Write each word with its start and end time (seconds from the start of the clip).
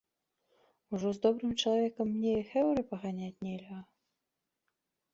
Ужо 0.97 1.11
з 1.17 1.21
добрым 1.25 1.53
чалавекам 1.61 2.07
мне 2.15 2.33
і 2.39 2.43
хэўры 2.57 2.81
паганяць 2.91 3.33
нельга?! 3.49 3.79